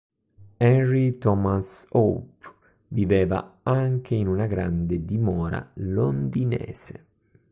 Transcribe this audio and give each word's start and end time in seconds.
Henry 0.59 1.19
Thomas 1.19 1.85
Hope 1.91 2.49
viveva 2.87 3.59
anche 3.61 4.15
in 4.15 4.25
una 4.27 4.47
grande 4.47 5.05
dimora 5.05 5.69
londinese. 5.75 7.05